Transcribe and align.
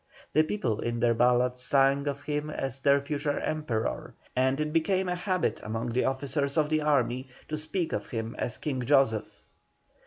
The 0.33 0.41
people 0.41 0.79
in 0.79 0.99
their 0.99 1.13
ballads 1.13 1.61
sang 1.61 2.07
of 2.07 2.21
him 2.23 2.49
as 2.49 2.79
their 2.79 2.99
future 3.03 3.39
Emperor, 3.39 4.15
and 4.35 4.59
it 4.59 4.73
became 4.73 5.07
a 5.07 5.13
habit 5.13 5.59
among 5.61 5.91
the 5.91 6.05
officers 6.05 6.57
of 6.57 6.69
the 6.71 6.81
army 6.81 7.27
to 7.49 7.55
speak 7.55 7.93
of 7.93 8.07
him 8.07 8.35
as 8.39 8.57
"King 8.57 8.81
Joseph." 8.83 9.43